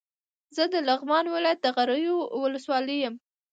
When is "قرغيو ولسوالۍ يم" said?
1.77-3.15